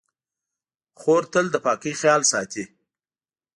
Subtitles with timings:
[0.99, 2.63] خور تل د پاکۍ خیال ساتي.